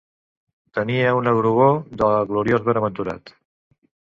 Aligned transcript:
Tenia 0.77 1.11
una 1.17 1.35
grogor 1.41 1.77
de 2.01 2.09
gloriós 2.33 2.67
benaventurat 2.71 3.37